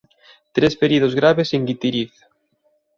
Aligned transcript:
Tres 0.55 0.73
feridos 0.79 1.13
graves 1.13 1.53
en 1.53 1.63
Guitiriz 1.67 2.13